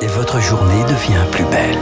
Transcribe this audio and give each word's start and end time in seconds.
et 0.00 0.06
votre 0.06 0.40
journée 0.40 0.82
devient 0.84 1.24
plus 1.32 1.44
belle. 1.44 1.78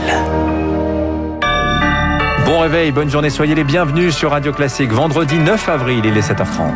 Bon 2.45 2.59
réveil, 2.59 2.91
bonne 2.91 3.09
journée, 3.09 3.29
soyez 3.29 3.55
les 3.55 3.63
bienvenus 3.63 4.15
sur 4.15 4.31
Radio 4.31 4.53
Classique. 4.53 4.91
Vendredi 4.91 5.37
9 5.37 5.69
avril, 5.69 6.05
il 6.05 6.17
est 6.17 6.21
7h30. 6.21 6.71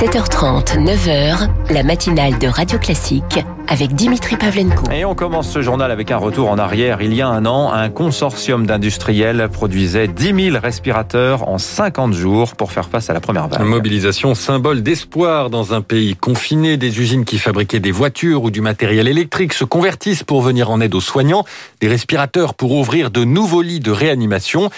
7h30, 0.00 0.82
9h, 0.82 1.50
la 1.74 1.82
matinale 1.82 2.38
de 2.38 2.46
Radio 2.46 2.78
Classique 2.78 3.38
avec 3.68 3.92
Dimitri 3.94 4.38
Pavlenko. 4.38 4.90
Et 4.90 5.04
on 5.04 5.14
commence 5.14 5.50
ce 5.50 5.60
journal 5.60 5.90
avec 5.90 6.10
un 6.10 6.16
retour 6.16 6.48
en 6.48 6.56
arrière. 6.56 7.02
Il 7.02 7.12
y 7.12 7.20
a 7.20 7.28
un 7.28 7.44
an, 7.44 7.70
un 7.70 7.90
consortium 7.90 8.66
d'industriels 8.66 9.50
produisait 9.52 10.08
10 10.08 10.52
000 10.52 10.58
respirateurs 10.58 11.46
en 11.46 11.58
50 11.58 12.14
jours 12.14 12.56
pour 12.56 12.72
faire 12.72 12.88
face 12.88 13.10
à 13.10 13.12
la 13.12 13.20
première 13.20 13.48
vague. 13.48 13.60
Mobilisation 13.60 14.34
symbole 14.34 14.82
d'espoir 14.82 15.50
dans 15.50 15.74
un 15.74 15.82
pays 15.82 16.16
confiné. 16.16 16.78
Des 16.78 16.98
usines 16.98 17.26
qui 17.26 17.38
fabriquaient 17.38 17.78
des 17.78 17.92
voitures 17.92 18.42
ou 18.42 18.50
du 18.50 18.62
matériel 18.62 19.06
électrique 19.06 19.52
se 19.52 19.64
convertissent 19.64 20.24
pour 20.24 20.40
venir 20.40 20.70
en 20.70 20.80
aide 20.80 20.94
aux 20.94 21.02
soignants. 21.02 21.44
Des 21.82 21.88
respirateurs 21.88 22.54
pour 22.54 22.72
ouvrir 22.72 23.10
de 23.10 23.24
nouveaux 23.24 23.60
lits 23.60 23.80
de 23.80 23.90
réanimation. 23.90 24.70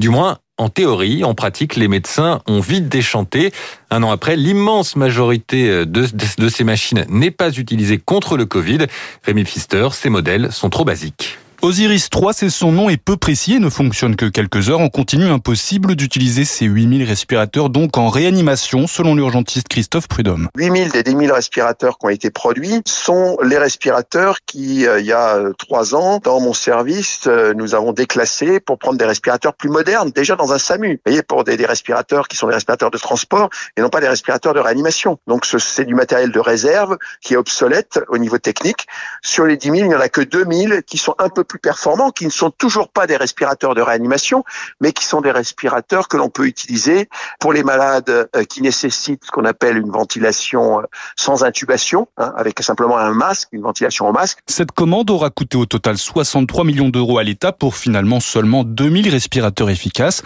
Du 0.00 0.08
moins, 0.08 0.38
en 0.58 0.68
théorie, 0.68 1.24
en 1.24 1.34
pratique, 1.34 1.76
les 1.76 1.88
médecins 1.88 2.40
ont 2.46 2.60
vite 2.60 2.88
déchanté. 2.88 3.52
Un 3.90 4.02
an 4.02 4.10
après, 4.10 4.36
l'immense 4.36 4.96
majorité 4.96 5.84
de, 5.84 6.48
ces 6.48 6.64
machines 6.64 7.04
n'est 7.08 7.30
pas 7.30 7.50
utilisée 7.50 7.98
contre 7.98 8.36
le 8.36 8.46
Covid. 8.46 8.86
Rémi 9.24 9.44
Pfister, 9.44 9.88
ces 9.92 10.10
modèles 10.10 10.52
sont 10.52 10.70
trop 10.70 10.84
basiques. 10.84 11.38
Osiris 11.62 12.10
3, 12.10 12.32
c'est 12.32 12.50
son 12.50 12.72
nom, 12.72 12.90
est 12.90 12.96
peu 12.96 13.16
précis 13.16 13.58
ne 13.60 13.70
fonctionne 13.70 14.16
que 14.16 14.26
quelques 14.26 14.68
heures. 14.68 14.80
On 14.80 14.88
continue 14.88 15.28
impossible 15.28 15.96
d'utiliser 15.96 16.44
ces 16.44 16.66
8000 16.66 17.04
respirateurs 17.04 17.70
donc 17.70 17.96
en 17.96 18.08
réanimation, 18.08 18.86
selon 18.86 19.14
l'urgentiste 19.14 19.68
Christophe 19.68 20.08
Prudhomme. 20.08 20.48
8000 20.56 20.90
des 20.90 21.02
10 21.02 21.16
000 21.16 21.34
respirateurs 21.34 21.98
qui 21.98 22.06
ont 22.06 22.10
été 22.10 22.30
produits 22.30 22.82
sont 22.86 23.38
les 23.42 23.56
respirateurs 23.56 24.38
qui, 24.44 24.86
euh, 24.86 25.00
il 25.00 25.06
y 25.06 25.12
a 25.12 25.36
euh, 25.36 25.52
trois 25.58 25.94
ans, 25.94 26.20
dans 26.22 26.40
mon 26.40 26.52
service, 26.52 27.22
euh, 27.26 27.54
nous 27.54 27.74
avons 27.74 27.92
déclassé 27.92 28.60
pour 28.60 28.78
prendre 28.78 28.98
des 28.98 29.06
respirateurs 29.06 29.54
plus 29.54 29.70
modernes, 29.70 30.10
déjà 30.10 30.36
dans 30.36 30.52
un 30.52 30.58
SAMU. 30.58 30.94
Vous 30.94 31.00
voyez, 31.06 31.22
pour 31.22 31.44
des, 31.44 31.56
des 31.56 31.66
respirateurs 31.66 32.28
qui 32.28 32.36
sont 32.36 32.48
des 32.48 32.54
respirateurs 32.54 32.90
de 32.90 32.98
transport 32.98 33.48
et 33.76 33.80
non 33.80 33.88
pas 33.88 34.00
des 34.00 34.08
respirateurs 34.08 34.54
de 34.54 34.60
réanimation. 34.60 35.18
Donc 35.26 35.46
c'est 35.46 35.84
du 35.84 35.94
matériel 35.94 36.32
de 36.32 36.40
réserve 36.40 36.98
qui 37.20 37.34
est 37.34 37.36
obsolète 37.36 38.00
au 38.08 38.18
niveau 38.18 38.38
technique. 38.38 38.86
Sur 39.22 39.46
les 39.46 39.56
10 39.56 39.64
000, 39.64 39.76
il 39.76 39.88
n'y 39.88 39.94
en 39.94 40.00
a 40.00 40.08
que 40.08 40.20
2000 40.20 40.82
qui 40.86 40.98
sont 40.98 41.14
un 41.18 41.28
peu 41.28 41.43
plus 41.44 41.58
performants, 41.58 42.10
qui 42.10 42.24
ne 42.24 42.30
sont 42.30 42.50
toujours 42.50 42.88
pas 42.88 43.06
des 43.06 43.16
respirateurs 43.16 43.74
de 43.74 43.80
réanimation, 43.80 44.44
mais 44.80 44.92
qui 44.92 45.04
sont 45.04 45.20
des 45.20 45.30
respirateurs 45.30 46.08
que 46.08 46.16
l'on 46.16 46.28
peut 46.28 46.46
utiliser 46.46 47.08
pour 47.40 47.52
les 47.52 47.62
malades 47.62 48.10
euh, 48.10 48.44
qui 48.44 48.62
nécessitent 48.62 49.24
ce 49.24 49.30
qu'on 49.30 49.44
appelle 49.44 49.76
une 49.76 49.90
ventilation 49.90 50.80
euh, 50.80 50.82
sans 51.16 51.44
intubation, 51.44 52.08
hein, 52.18 52.32
avec 52.36 52.60
simplement 52.62 52.98
un 52.98 53.12
masque, 53.12 53.48
une 53.52 53.62
ventilation 53.62 54.08
au 54.08 54.12
masque. 54.12 54.38
Cette 54.46 54.72
commande 54.72 55.10
aura 55.10 55.30
coûté 55.30 55.56
au 55.56 55.66
total 55.66 55.98
63 55.98 56.64
millions 56.64 56.88
d'euros 56.88 57.18
à 57.18 57.22
l'État 57.22 57.52
pour 57.52 57.76
finalement 57.76 58.20
seulement 58.20 58.64
2000 58.64 59.08
respirateurs 59.10 59.70
efficaces. 59.70 60.22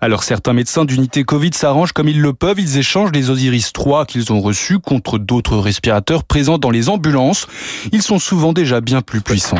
Alors 0.00 0.24
certains 0.24 0.52
médecins 0.52 0.84
d'unité 0.84 1.24
Covid 1.24 1.52
s'arrangent 1.52 1.92
comme 1.92 2.08
ils 2.08 2.20
le 2.20 2.32
peuvent, 2.32 2.58
ils 2.58 2.78
échangent 2.78 3.12
les 3.12 3.30
Osiris 3.30 3.72
3 3.72 4.06
qu'ils 4.06 4.32
ont 4.32 4.40
reçus 4.40 4.78
contre 4.78 5.18
d'autres 5.18 5.58
respirateurs 5.58 6.24
présents 6.24 6.58
dans 6.58 6.70
les 6.70 6.88
ambulances. 6.88 7.46
Ils 7.92 8.02
sont 8.02 8.18
souvent 8.18 8.52
déjà 8.52 8.80
bien 8.80 9.02
plus 9.02 9.20
puissants. 9.20 9.58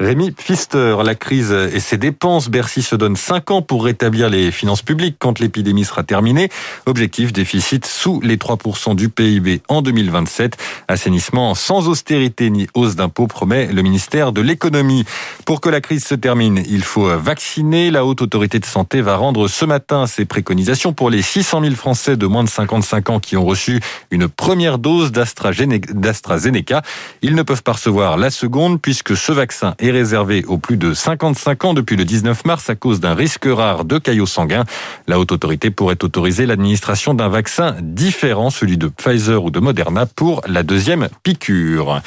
Rémi 0.00 0.30
Pfister, 0.30 0.96
la 1.04 1.16
crise 1.16 1.50
et 1.50 1.80
ses 1.80 1.96
dépenses. 1.96 2.48
Bercy 2.48 2.82
se 2.82 2.94
donne 2.94 3.16
5 3.16 3.50
ans 3.50 3.62
pour 3.62 3.84
rétablir 3.84 4.30
les 4.30 4.52
finances 4.52 4.82
publiques 4.82 5.16
quand 5.18 5.40
l'épidémie 5.40 5.84
sera 5.84 6.04
terminée. 6.04 6.50
Objectif 6.86 7.32
déficit 7.32 7.84
sous 7.84 8.20
les 8.20 8.36
3% 8.36 8.94
du 8.94 9.08
PIB 9.08 9.60
en 9.66 9.82
2027. 9.82 10.56
Assainissement 10.86 11.56
sans 11.56 11.88
austérité 11.88 12.48
ni 12.50 12.68
hausse 12.74 12.94
d'impôts 12.94 13.26
promet 13.26 13.66
le 13.66 13.82
ministère 13.82 14.30
de 14.30 14.40
l'économie. 14.40 15.04
Pour 15.44 15.60
que 15.60 15.68
la 15.68 15.80
crise 15.80 16.04
se 16.04 16.14
termine, 16.14 16.62
il 16.68 16.84
faut 16.84 17.08
vacciner. 17.18 17.90
La 17.90 18.04
haute 18.04 18.22
autorité 18.22 18.60
de 18.60 18.66
santé 18.66 19.00
va 19.00 19.16
rendre 19.16 19.48
ce 19.48 19.64
matin 19.64 20.06
ses 20.06 20.24
préconisations 20.24 20.92
pour 20.92 21.10
les 21.10 21.22
600 21.22 21.62
000 21.62 21.74
Français 21.74 22.16
de 22.16 22.26
moins 22.26 22.44
de 22.44 22.48
55 22.48 23.10
ans 23.10 23.18
qui 23.18 23.36
ont 23.36 23.44
reçu 23.44 23.80
une 24.12 24.28
première 24.28 24.78
dose 24.78 25.10
d'AstraZeneca. 25.10 26.82
Ils 27.22 27.34
ne 27.34 27.42
peuvent 27.42 27.64
pas 27.64 27.72
recevoir 27.72 28.16
la 28.16 28.30
seconde 28.30 28.80
puisque 28.80 29.16
ce 29.16 29.32
vaccin 29.32 29.74
est 29.80 29.87
réservé 29.90 30.44
aux 30.46 30.58
plus 30.58 30.76
de 30.76 30.94
55 30.94 31.64
ans 31.64 31.74
depuis 31.74 31.96
le 31.96 32.04
19 32.04 32.44
mars 32.44 32.70
à 32.70 32.74
cause 32.74 33.00
d'un 33.00 33.14
risque 33.14 33.46
rare 33.46 33.84
de 33.84 33.98
caillots 33.98 34.26
sanguins. 34.26 34.64
La 35.06 35.18
haute 35.18 35.32
autorité 35.32 35.70
pourrait 35.70 36.02
autoriser 36.02 36.46
l'administration 36.46 37.14
d'un 37.14 37.28
vaccin 37.28 37.76
différent, 37.80 38.50
celui 38.50 38.78
de 38.78 38.88
Pfizer 38.88 39.42
ou 39.42 39.50
de 39.50 39.60
Moderna, 39.60 40.06
pour 40.06 40.42
la 40.46 40.62
deuxième 40.62 41.08
piqûre. 41.22 42.02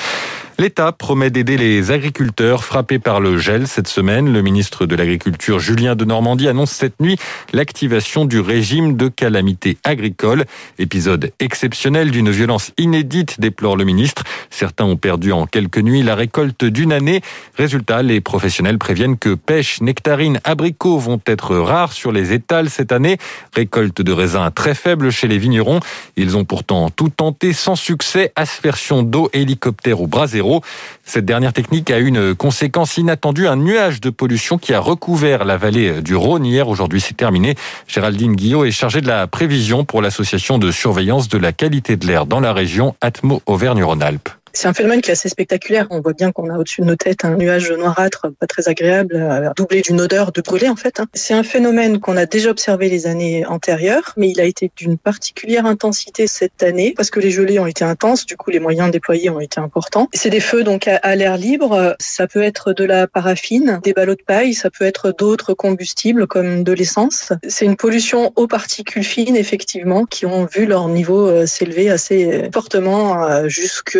L'État 0.61 0.91
promet 0.91 1.31
d'aider 1.31 1.57
les 1.57 1.89
agriculteurs 1.89 2.63
frappés 2.63 2.99
par 2.99 3.19
le 3.19 3.39
gel 3.39 3.67
cette 3.67 3.87
semaine. 3.87 4.31
Le 4.31 4.43
ministre 4.43 4.85
de 4.85 4.95
l'Agriculture, 4.95 5.57
Julien 5.57 5.95
de 5.95 6.05
Normandie, 6.05 6.47
annonce 6.47 6.69
cette 6.69 6.99
nuit 6.99 7.17
l'activation 7.51 8.25
du 8.25 8.39
régime 8.39 8.95
de 8.95 9.07
calamité 9.07 9.79
agricole. 9.83 10.45
Épisode 10.77 11.31
exceptionnel 11.39 12.11
d'une 12.11 12.29
violence 12.29 12.73
inédite, 12.77 13.39
déplore 13.39 13.75
le 13.75 13.85
ministre. 13.85 14.23
Certains 14.51 14.85
ont 14.85 14.97
perdu 14.97 15.31
en 15.31 15.47
quelques 15.47 15.79
nuits 15.79 16.03
la 16.03 16.13
récolte 16.13 16.65
d'une 16.65 16.93
année. 16.93 17.21
Résultat, 17.57 18.03
les 18.03 18.21
professionnels 18.21 18.77
préviennent 18.77 19.17
que 19.17 19.33
pêche, 19.33 19.81
nectarines, 19.81 20.39
abricots 20.43 20.99
vont 20.99 21.19
être 21.25 21.55
rares 21.55 21.93
sur 21.93 22.11
les 22.11 22.33
étals 22.33 22.69
cette 22.69 22.91
année. 22.91 23.17
Récolte 23.55 24.01
de 24.01 24.11
raisins 24.11 24.51
très 24.53 24.75
faible 24.75 25.11
chez 25.11 25.27
les 25.27 25.37
vignerons. 25.37 25.79
Ils 26.17 26.37
ont 26.37 26.45
pourtant 26.45 26.89
tout 26.89 27.09
tenté 27.09 27.53
sans 27.53 27.75
succès. 27.75 28.31
Aspersion 28.35 29.01
d'eau, 29.03 29.29
hélicoptère 29.33 30.01
ou 30.01 30.07
bras 30.07 30.27
zéro. 30.27 30.61
Cette 31.03 31.25
dernière 31.25 31.53
technique 31.53 31.89
a 31.89 31.99
eu 31.99 32.07
une 32.07 32.35
conséquence 32.35 32.97
inattendue, 32.97 33.47
un 33.47 33.55
nuage 33.55 34.01
de 34.01 34.09
pollution 34.09 34.57
qui 34.57 34.73
a 34.73 34.79
recouvert 34.79 35.45
la 35.45 35.57
vallée 35.57 36.01
du 36.01 36.15
Rhône. 36.15 36.45
Hier, 36.45 36.67
aujourd'hui, 36.67 37.01
c'est 37.01 37.15
terminé. 37.15 37.55
Géraldine 37.87 38.35
Guillot 38.35 38.65
est 38.65 38.71
chargée 38.71 39.01
de 39.01 39.07
la 39.07 39.27
prévision 39.27 39.85
pour 39.85 40.01
l'association 40.01 40.57
de 40.57 40.71
surveillance 40.71 41.29
de 41.29 41.37
la 41.37 41.53
qualité 41.53 41.95
de 41.95 42.05
l'air 42.05 42.25
dans 42.25 42.39
la 42.39 42.53
région 42.53 42.95
Atmo 43.01 43.41
Auvergne-Rhône-Alpes. 43.45 44.40
C'est 44.53 44.67
un 44.67 44.73
phénomène 44.73 45.01
qui 45.01 45.09
est 45.09 45.13
assez 45.13 45.29
spectaculaire. 45.29 45.87
On 45.89 46.01
voit 46.01 46.13
bien 46.13 46.31
qu'on 46.31 46.49
a 46.49 46.57
au-dessus 46.57 46.81
de 46.81 46.87
nos 46.87 46.95
têtes 46.95 47.25
un 47.25 47.35
nuage 47.35 47.71
noirâtre, 47.71 48.27
pas 48.39 48.47
très 48.47 48.67
agréable, 48.67 49.51
doublé 49.55 49.81
d'une 49.81 50.01
odeur 50.01 50.31
de 50.31 50.41
brûlé 50.41 50.69
en 50.69 50.75
fait. 50.75 50.99
Hein. 50.99 51.07
C'est 51.13 51.33
un 51.33 51.43
phénomène 51.43 51.99
qu'on 51.99 52.17
a 52.17 52.25
déjà 52.25 52.49
observé 52.49 52.89
les 52.89 53.07
années 53.07 53.45
antérieures, 53.45 54.13
mais 54.17 54.29
il 54.29 54.41
a 54.41 54.45
été 54.45 54.71
d'une 54.75 54.97
particulière 54.97 55.65
intensité 55.65 56.27
cette 56.27 56.63
année 56.63 56.93
parce 56.95 57.09
que 57.09 57.19
les 57.19 57.31
gelées 57.31 57.59
ont 57.59 57.67
été 57.67 57.83
intenses. 57.83 58.25
Du 58.25 58.37
coup, 58.37 58.51
les 58.51 58.59
moyens 58.59 58.91
déployés 58.91 59.29
ont 59.29 59.39
été 59.39 59.59
importants. 59.59 60.09
C'est 60.13 60.29
des 60.29 60.39
feux 60.39 60.63
donc 60.63 60.87
à, 60.87 61.15
l'air 61.15 61.37
libre. 61.37 61.95
Ça 61.99 62.27
peut 62.27 62.41
être 62.41 62.73
de 62.73 62.83
la 62.83 63.07
paraffine, 63.07 63.79
des 63.83 63.93
ballots 63.93 64.15
de 64.15 64.23
paille, 64.25 64.53
ça 64.53 64.69
peut 64.69 64.85
être 64.85 65.13
d'autres 65.17 65.53
combustibles 65.53 66.27
comme 66.27 66.63
de 66.63 66.73
l'essence. 66.73 67.33
C'est 67.47 67.65
une 67.65 67.75
pollution 67.77 68.31
aux 68.35 68.47
particules 68.47 69.03
fines 69.03 69.35
effectivement 69.35 70.05
qui 70.05 70.25
ont 70.25 70.45
vu 70.45 70.65
leur 70.65 70.87
niveau 70.87 71.27
euh, 71.27 71.45
s'élever 71.45 71.89
assez 71.89 72.49
fortement 72.53 73.23
euh, 73.23 73.47
jusque 73.47 73.97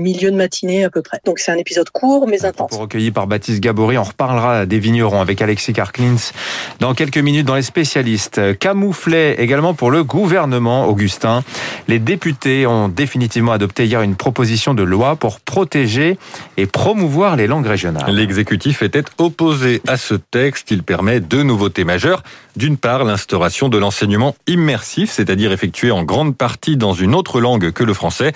milieu 0.00 0.30
de 0.30 0.36
matinée 0.36 0.84
à 0.84 0.90
peu 0.90 1.02
près. 1.02 1.20
Donc 1.24 1.38
c'est 1.38 1.52
un 1.52 1.56
épisode 1.56 1.90
court 1.90 2.26
mais 2.28 2.44
intense. 2.44 2.74
Recueilli 2.74 3.10
par 3.10 3.26
Baptiste 3.26 3.60
Gabory, 3.60 3.98
on 3.98 4.04
reparlera 4.04 4.66
des 4.66 4.78
vignerons 4.78 5.20
avec 5.20 5.42
Alexis 5.42 5.72
Karklins 5.72 6.32
dans 6.80 6.94
quelques 6.94 7.18
minutes 7.18 7.46
dans 7.46 7.54
les 7.54 7.62
spécialistes. 7.62 8.58
Camouflet 8.58 9.36
également 9.38 9.74
pour 9.74 9.90
le 9.90 10.04
gouvernement, 10.04 10.86
Augustin. 10.86 11.42
Les 11.88 11.98
députés 11.98 12.66
ont 12.66 12.88
définitivement 12.88 13.52
adopté 13.52 13.86
hier 13.86 14.02
une 14.02 14.16
proposition 14.16 14.74
de 14.74 14.82
loi 14.82 15.16
pour 15.16 15.40
protéger 15.40 16.18
et 16.56 16.66
promouvoir 16.66 17.36
les 17.36 17.46
langues 17.46 17.66
régionales. 17.66 18.10
L'exécutif 18.10 18.82
était 18.82 19.04
opposé 19.18 19.80
à 19.86 19.96
ce 19.96 20.14
texte. 20.14 20.70
Il 20.70 20.82
permet 20.82 21.20
deux 21.20 21.42
nouveautés 21.42 21.84
majeures. 21.84 22.22
D'une 22.56 22.76
part, 22.76 23.04
l'instauration 23.04 23.68
de 23.68 23.78
l'enseignement 23.78 24.34
immersif, 24.46 25.10
c'est-à-dire 25.10 25.52
effectué 25.52 25.90
en 25.90 26.02
grande 26.02 26.36
partie 26.36 26.76
dans 26.76 26.92
une 26.92 27.14
autre 27.14 27.40
langue 27.40 27.70
que 27.70 27.84
le 27.84 27.94
français. 27.94 28.32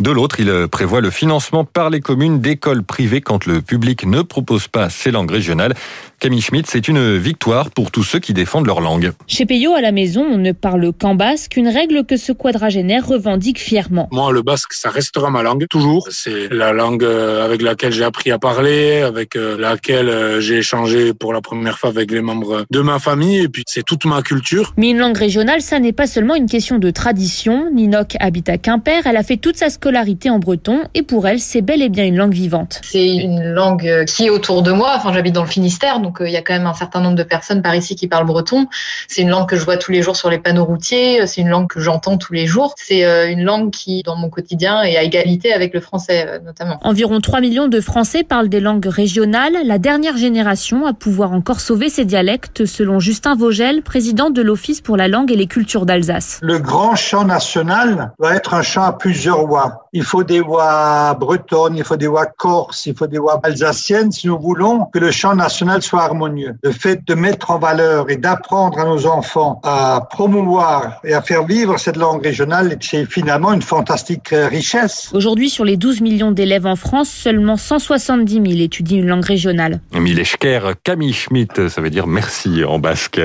De 0.00 0.10
l'autre, 0.10 0.40
il 0.40 0.68
prévoit 0.68 0.95
le 1.00 1.10
financement 1.10 1.64
par 1.64 1.90
les 1.90 2.00
communes 2.00 2.40
d'écoles 2.40 2.82
privées 2.82 3.20
quand 3.20 3.46
le 3.46 3.60
public 3.60 4.06
ne 4.06 4.22
propose 4.22 4.68
pas 4.68 4.90
ces 4.90 5.10
langues 5.10 5.30
régionales. 5.30 5.74
Camille 6.18 6.40
Schmitt, 6.40 6.66
c'est 6.66 6.88
une 6.88 7.18
victoire 7.18 7.70
pour 7.70 7.90
tous 7.90 8.02
ceux 8.02 8.18
qui 8.18 8.32
défendent 8.32 8.66
leur 8.66 8.80
langue. 8.80 9.12
Chez 9.26 9.44
Payot, 9.44 9.74
à 9.74 9.82
la 9.82 9.92
maison, 9.92 10.24
on 10.24 10.38
ne 10.38 10.52
parle 10.52 10.92
qu'en 10.92 11.14
basque, 11.14 11.56
une 11.56 11.68
règle 11.68 12.06
que 12.06 12.16
ce 12.16 12.32
quadragénaire 12.32 13.06
revendique 13.06 13.60
fièrement. 13.60 14.08
Moi, 14.12 14.32
le 14.32 14.40
basque, 14.40 14.72
ça 14.72 14.88
restera 14.88 15.30
ma 15.30 15.42
langue, 15.42 15.66
toujours. 15.68 16.08
C'est 16.10 16.48
la 16.50 16.72
langue 16.72 17.04
euh, 17.04 17.44
avec 17.44 17.60
laquelle 17.60 17.92
j'ai 17.92 18.04
appris 18.04 18.30
à 18.30 18.38
parler, 18.38 19.02
avec 19.02 19.36
euh, 19.36 19.58
laquelle 19.58 20.08
euh, 20.08 20.40
j'ai 20.40 20.58
échangé 20.58 21.12
pour 21.12 21.34
la 21.34 21.42
première 21.42 21.78
fois 21.78 21.90
avec 21.90 22.10
les 22.10 22.22
membres 22.22 22.64
de 22.70 22.80
ma 22.80 22.98
famille. 22.98 23.42
Et 23.42 23.48
puis, 23.48 23.64
c'est 23.66 23.84
toute 23.84 24.06
ma 24.06 24.22
culture. 24.22 24.72
Mais 24.78 24.90
une 24.90 24.98
langue 24.98 25.18
régionale, 25.18 25.60
ça 25.60 25.78
n'est 25.80 25.92
pas 25.92 26.06
seulement 26.06 26.34
une 26.34 26.48
question 26.48 26.78
de 26.78 26.90
tradition. 26.90 27.70
Ninoc 27.72 28.16
habite 28.20 28.48
à 28.48 28.56
Quimper, 28.56 29.02
elle 29.06 29.18
a 29.18 29.22
fait 29.22 29.36
toute 29.36 29.56
sa 29.56 29.68
scolarité 29.68 30.30
en 30.30 30.38
breton 30.38 30.80
et 30.94 31.02
pour 31.02 31.26
elle, 31.26 31.40
c'est 31.40 31.62
bel 31.62 31.82
et 31.82 31.88
bien 31.88 32.04
une 32.04 32.16
langue 32.16 32.32
vivante. 32.32 32.80
C'est 32.82 33.06
une 33.06 33.42
langue 33.42 34.04
qui 34.06 34.26
est 34.26 34.30
autour 34.30 34.62
de 34.62 34.72
moi. 34.72 34.94
Enfin, 34.96 35.12
j'habite 35.12 35.34
dans 35.34 35.42
le 35.42 35.48
Finistère, 35.48 36.00
donc 36.00 36.20
euh, 36.20 36.28
il 36.28 36.32
y 36.32 36.36
a 36.36 36.42
quand 36.42 36.54
même 36.54 36.66
un 36.66 36.74
certain 36.74 37.00
nombre 37.00 37.16
de 37.16 37.22
personnes 37.22 37.62
par 37.62 37.74
ici 37.74 37.96
qui 37.96 38.08
parlent 38.08 38.26
breton. 38.26 38.66
C'est 39.08 39.22
une 39.22 39.30
langue 39.30 39.48
que 39.48 39.56
je 39.56 39.64
vois 39.64 39.76
tous 39.76 39.92
les 39.92 40.02
jours 40.02 40.16
sur 40.16 40.30
les 40.30 40.38
panneaux 40.38 40.64
routiers. 40.64 41.26
C'est 41.26 41.40
une 41.40 41.48
langue 41.48 41.68
que 41.68 41.80
j'entends 41.80 42.18
tous 42.18 42.32
les 42.32 42.46
jours. 42.46 42.74
C'est 42.76 43.04
euh, 43.04 43.30
une 43.30 43.42
langue 43.42 43.70
qui, 43.70 44.02
dans 44.02 44.16
mon 44.16 44.28
quotidien, 44.28 44.82
est 44.82 44.96
à 44.96 45.02
égalité 45.02 45.52
avec 45.52 45.74
le 45.74 45.80
français, 45.80 46.26
euh, 46.28 46.38
notamment. 46.40 46.78
Environ 46.82 47.20
3 47.20 47.40
millions 47.40 47.68
de 47.68 47.80
Français 47.80 48.22
parlent 48.22 48.48
des 48.48 48.60
langues 48.60 48.86
régionales. 48.86 49.56
La 49.64 49.78
dernière 49.78 50.16
génération 50.16 50.86
à 50.86 50.92
pouvoir 50.92 51.32
encore 51.32 51.60
sauver 51.60 51.88
ces 51.88 52.04
dialectes, 52.04 52.66
selon 52.66 53.00
Justin 53.00 53.34
Vogel, 53.34 53.82
président 53.82 54.30
de 54.30 54.42
l'Office 54.42 54.80
pour 54.80 54.96
la 54.96 55.08
langue 55.08 55.32
et 55.32 55.36
les 55.36 55.46
cultures 55.46 55.86
d'Alsace. 55.86 56.38
Le 56.42 56.58
grand 56.58 56.94
chant 56.94 57.24
national 57.24 58.12
va 58.18 58.34
être 58.34 58.54
un 58.54 58.62
chant 58.62 58.82
à 58.82 58.92
plusieurs 58.92 59.46
voix. 59.46 59.88
Il 59.92 60.02
faut 60.02 60.24
des 60.24 60.40
voix 60.40 60.75
bretonnes, 61.18 61.76
il 61.76 61.84
faut 61.84 61.96
des 61.96 62.06
voix 62.06 62.26
corses, 62.26 62.86
il 62.86 62.94
faut 62.96 63.06
des 63.06 63.18
voix 63.18 63.40
alsaciennes 63.42 64.12
si 64.12 64.26
nous 64.26 64.38
voulons 64.38 64.86
que 64.92 64.98
le 64.98 65.10
chant 65.10 65.34
national 65.34 65.82
soit 65.82 66.02
harmonieux. 66.02 66.54
Le 66.62 66.72
fait 66.72 67.00
de 67.06 67.14
mettre 67.14 67.50
en 67.50 67.58
valeur 67.58 68.10
et 68.10 68.16
d'apprendre 68.16 68.78
à 68.78 68.84
nos 68.84 69.06
enfants 69.06 69.60
à 69.64 70.06
promouvoir 70.10 71.00
et 71.04 71.14
à 71.14 71.22
faire 71.22 71.44
vivre 71.44 71.78
cette 71.78 71.96
langue 71.96 72.22
régionale, 72.22 72.76
c'est 72.80 73.06
finalement 73.06 73.52
une 73.52 73.62
fantastique 73.62 74.28
richesse. 74.32 75.10
Aujourd'hui, 75.12 75.50
sur 75.50 75.64
les 75.64 75.76
12 75.76 76.00
millions 76.00 76.32
d'élèves 76.32 76.66
en 76.66 76.76
France, 76.76 77.08
seulement 77.08 77.56
170 77.56 78.34
000 78.34 78.46
étudient 78.60 78.98
une 78.98 79.06
langue 79.06 79.24
régionale. 79.24 79.80
Mileshker, 79.92 80.72
Camille 80.82 81.12
Schmidt, 81.12 81.68
ça 81.68 81.80
veut 81.80 81.90
dire 81.90 82.06
merci 82.06 82.64
en 82.64 82.78
basque. 82.78 83.20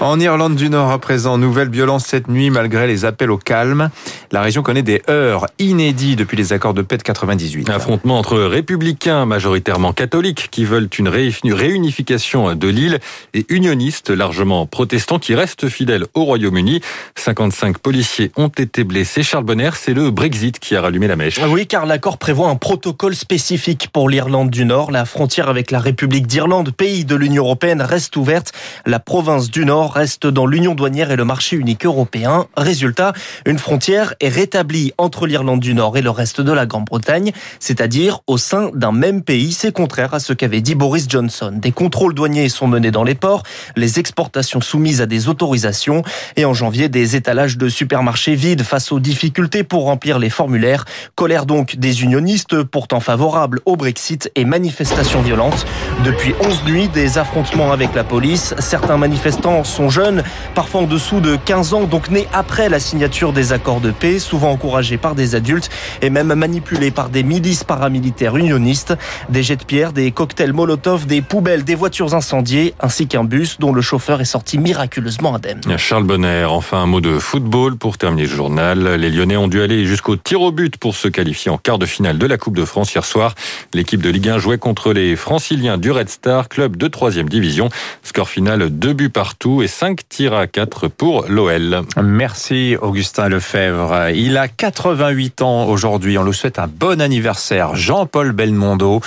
En 0.00 0.20
Irlande 0.20 0.54
du 0.54 0.70
Nord, 0.70 0.92
à 0.92 1.00
présent, 1.00 1.38
nouvelle 1.38 1.70
violence 1.70 2.04
cette 2.06 2.28
nuit 2.28 2.50
malgré 2.50 2.86
les 2.86 3.04
appels 3.04 3.32
au 3.32 3.36
calme. 3.36 3.90
La 4.30 4.42
région 4.42 4.62
connaît 4.62 4.84
des 4.84 5.02
heurts 5.10 5.46
inédits 5.58 6.14
depuis 6.14 6.36
les 6.36 6.52
accords 6.52 6.72
de 6.72 6.82
paix 6.82 6.98
de 6.98 7.02
98. 7.02 7.68
Affrontement 7.68 8.16
entre 8.16 8.38
républicains 8.38 9.26
majoritairement 9.26 9.92
catholiques 9.92 10.50
qui 10.52 10.64
veulent 10.64 10.88
une 10.96 11.08
réunification 11.08 12.54
de 12.54 12.68
l'île 12.68 13.00
et 13.34 13.44
unionistes 13.48 14.10
largement 14.10 14.66
protestants 14.66 15.18
qui 15.18 15.34
restent 15.34 15.68
fidèles 15.68 16.04
au 16.14 16.22
Royaume-Uni. 16.22 16.80
55 17.16 17.78
policiers 17.78 18.30
ont 18.36 18.48
été 18.48 18.84
blessés. 18.84 19.24
Charles 19.24 19.44
Bonner, 19.44 19.70
c'est 19.74 19.94
le 19.94 20.12
Brexit 20.12 20.60
qui 20.60 20.76
a 20.76 20.80
rallumé 20.80 21.08
la 21.08 21.16
mèche. 21.16 21.40
Oui, 21.48 21.66
car 21.66 21.86
l'accord 21.86 22.18
prévoit 22.18 22.50
un 22.50 22.56
protocole 22.56 23.16
spécifique 23.16 23.88
pour 23.92 24.08
l'Irlande 24.08 24.50
du 24.50 24.64
Nord. 24.64 24.92
La 24.92 25.04
frontière 25.04 25.48
avec 25.48 25.72
la 25.72 25.80
République 25.80 26.28
d'Irlande, 26.28 26.70
pays 26.70 27.04
de 27.04 27.16
l'Union 27.16 27.42
européenne, 27.42 27.82
reste 27.82 28.16
ouverte. 28.16 28.52
La 28.86 29.00
province 29.00 29.50
du 29.50 29.64
Nord 29.64 29.87
reste 29.88 30.26
dans 30.26 30.46
l'union 30.46 30.74
douanière 30.74 31.10
et 31.10 31.16
le 31.16 31.24
marché 31.24 31.56
unique 31.56 31.84
européen. 31.84 32.46
Résultat, 32.56 33.12
une 33.46 33.58
frontière 33.58 34.14
est 34.20 34.28
rétablie 34.28 34.92
entre 34.98 35.26
l'Irlande 35.26 35.60
du 35.60 35.74
Nord 35.74 35.96
et 35.96 36.02
le 36.02 36.10
reste 36.10 36.40
de 36.40 36.52
la 36.52 36.66
Grande-Bretagne, 36.66 37.32
c'est-à-dire 37.60 38.20
au 38.26 38.38
sein 38.38 38.70
d'un 38.74 38.92
même 38.92 39.22
pays. 39.22 39.52
C'est 39.52 39.72
contraire 39.72 40.14
à 40.14 40.20
ce 40.20 40.32
qu'avait 40.32 40.60
dit 40.60 40.74
Boris 40.74 41.06
Johnson. 41.08 41.52
Des 41.54 41.72
contrôles 41.72 42.14
douaniers 42.14 42.48
sont 42.48 42.68
menés 42.68 42.90
dans 42.90 43.04
les 43.04 43.14
ports, 43.14 43.42
les 43.76 43.98
exportations 43.98 44.60
soumises 44.60 45.00
à 45.00 45.06
des 45.06 45.28
autorisations 45.28 46.02
et 46.36 46.44
en 46.44 46.54
janvier, 46.54 46.88
des 46.88 47.16
étalages 47.16 47.56
de 47.56 47.68
supermarchés 47.68 48.34
vides 48.34 48.62
face 48.62 48.92
aux 48.92 49.00
difficultés 49.00 49.64
pour 49.64 49.84
remplir 49.84 50.18
les 50.18 50.30
formulaires. 50.30 50.84
Colère 51.14 51.46
donc 51.46 51.76
des 51.76 52.02
unionistes 52.02 52.62
pourtant 52.62 53.00
favorables 53.00 53.60
au 53.66 53.76
Brexit 53.76 54.30
et 54.34 54.44
manifestations 54.44 55.22
violentes. 55.22 55.66
Depuis 56.04 56.34
11 56.40 56.64
nuits, 56.64 56.88
des 56.88 57.18
affrontements 57.18 57.72
avec 57.72 57.94
la 57.94 58.04
police. 58.04 58.54
Certains 58.58 58.96
manifestants 58.96 59.64
jeunes, 59.88 60.24
parfois 60.54 60.80
en 60.82 60.86
dessous 60.86 61.20
de 61.20 61.36
15 61.36 61.74
ans, 61.74 61.84
donc 61.84 62.10
nés 62.10 62.26
après 62.32 62.68
la 62.68 62.80
signature 62.80 63.32
des 63.32 63.52
accords 63.52 63.80
de 63.80 63.92
paix, 63.92 64.18
souvent 64.18 64.50
encouragés 64.50 64.98
par 64.98 65.14
des 65.14 65.36
adultes 65.36 65.70
et 66.02 66.10
même 66.10 66.34
manipulés 66.34 66.90
par 66.90 67.08
des 67.08 67.22
milices 67.22 67.62
paramilitaires 67.62 68.36
unionistes. 68.36 68.94
Des 69.28 69.42
jets 69.44 69.56
de 69.56 69.64
pierre, 69.64 69.92
des 69.92 70.10
cocktails 70.10 70.52
Molotov, 70.52 71.06
des 71.06 71.22
poubelles, 71.22 71.62
des 71.62 71.76
voitures 71.76 72.14
incendiées, 72.14 72.74
ainsi 72.80 73.06
qu'un 73.06 73.24
bus 73.24 73.58
dont 73.60 73.72
le 73.72 73.80
chauffeur 73.80 74.20
est 74.20 74.24
sorti 74.24 74.58
miraculeusement 74.58 75.36
indemne. 75.36 75.60
Charles 75.76 76.04
Bonner, 76.04 76.46
enfin 76.48 76.78
un 76.78 76.86
mot 76.86 77.00
de 77.00 77.18
football 77.20 77.76
pour 77.76 77.98
terminer 77.98 78.22
le 78.22 78.34
journal. 78.34 78.94
Les 78.94 79.10
Lyonnais 79.10 79.36
ont 79.36 79.48
dû 79.48 79.62
aller 79.62 79.84
jusqu'au 79.84 80.16
tir 80.16 80.40
au 80.40 80.50
but 80.50 80.76
pour 80.76 80.96
se 80.96 81.06
qualifier 81.06 81.50
en 81.50 81.58
quart 81.58 81.78
de 81.78 81.86
finale 81.86 82.18
de 82.18 82.26
la 82.26 82.36
Coupe 82.36 82.56
de 82.56 82.64
France 82.64 82.92
hier 82.92 83.04
soir. 83.04 83.34
L'équipe 83.74 84.02
de 84.02 84.10
Ligue 84.10 84.28
1 84.28 84.38
jouait 84.38 84.58
contre 84.58 84.92
les 84.92 85.14
Franciliens 85.14 85.78
du 85.78 85.90
Red 85.90 86.08
Star, 86.08 86.48
club 86.48 86.76
de 86.76 86.88
3 86.88 87.10
division. 87.10 87.68
Score 88.02 88.28
final, 88.28 88.70
deux 88.70 88.92
buts 88.92 89.10
partout 89.10 89.62
et 89.62 89.67
5 89.68 90.08
tirs 90.08 90.34
à 90.34 90.46
4 90.46 90.88
pour 90.88 91.26
l'OL. 91.28 91.82
Merci 92.02 92.76
Augustin 92.80 93.28
Lefebvre. 93.28 94.10
Il 94.14 94.36
a 94.36 94.48
88 94.48 95.42
ans 95.42 95.66
aujourd'hui. 95.66 96.18
On 96.18 96.24
lui 96.24 96.34
souhaite 96.34 96.58
un 96.58 96.66
bon 96.66 97.00
anniversaire. 97.00 97.76
Jean-Paul 97.76 98.32
Belmondo, 98.32 99.00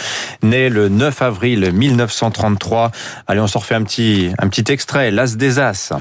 né 0.44 0.69
le 0.69 0.88
9 0.88 1.22
avril 1.22 1.72
1933. 1.74 2.92
Allez, 3.28 3.42
on 3.42 3.48
s'en 3.48 3.60
refait 3.60 3.75
un 3.75 3.84
petit, 3.84 4.31
un 4.40 4.48
petit 4.48 4.72
extrait. 4.72 5.12
L'As 5.12 5.36
des 5.36 5.60
As. 5.60 5.92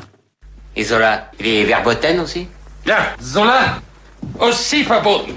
Et 0.77 0.85
Zola, 0.85 1.31
il 1.41 1.47
est 1.47 1.65
verboten 1.65 2.21
aussi? 2.21 2.47
Ja, 2.87 3.15
Zola, 3.21 3.81
aussi 4.39 4.85
verboten. 4.85 5.35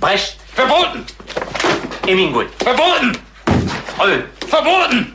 Brecht, 0.00 0.38
Verboten, 0.58 1.04
Hemingway, 2.04 2.46
verboten, 2.58 3.16
verboten. 4.48 5.14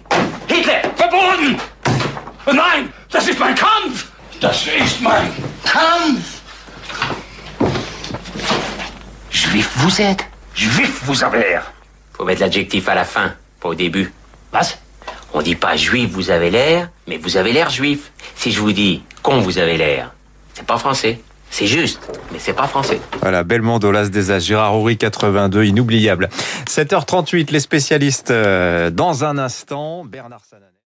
Nein, 2.48 2.90
das 3.10 3.28
ist 3.28 3.40
mein 3.40 3.56
Kampf. 3.56 4.12
Das 4.42 4.68
ist 4.68 5.01
mein 5.01 5.31
Kampf. 5.63 6.42
Juif 9.30 9.69
vous 9.78 10.01
êtes? 10.01 10.25
Juif, 10.54 11.01
vous 11.06 11.24
avez 11.24 11.40
l'air. 11.40 11.72
Faut 12.13 12.25
mettre 12.25 12.42
l'adjectif 12.42 12.88
à 12.90 12.95
la 12.95 13.06
fin, 13.06 13.34
pas 13.60 13.69
au 13.69 13.75
début. 13.75 14.12
Was? 14.54 14.78
On 15.34 15.42
dit 15.42 15.56
pas 15.56 15.75
juif 15.75 16.12
vous 16.12 16.30
avez 16.30 16.51
l'air, 16.51 16.90
mais 17.07 17.18
vous 17.18 17.38
avez 17.38 17.54
l'air 17.54 17.69
juif. 17.69 18.12
Si 18.36 18.51
je 18.51 18.60
vous 18.60 18.72
dis 18.72 19.01
con 19.24 19.40
vous 19.40 19.57
avez 19.57 19.78
l'air, 19.78 20.12
c'est 20.54 20.66
pas 20.66 20.78
français. 20.78 21.19
C'est 21.50 21.68
juste, 21.68 22.00
mais 22.31 22.40
c'est 22.40 22.54
pas 22.54 22.68
français. 22.68 23.00
Voilà, 23.22 23.44
Belmondo, 23.44 23.92
l'As 23.92 24.10
des 24.10 24.31
As, 24.31 24.40
Gérard 24.40 24.74
Horry, 24.75 24.98
82, 24.98 25.66
inoubliable. 25.66 26.30
7h38, 26.68 27.51
les 27.51 27.60
spécialistes 27.60 28.31
euh, 28.31 28.90
dans 28.90 29.24
un 29.24 29.38
instant. 29.38 30.04
Bernard 30.04 30.42
Sanan. 30.50 30.72